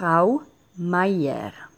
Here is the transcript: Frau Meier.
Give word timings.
Frau 0.00 0.40
Meier. 0.78 1.69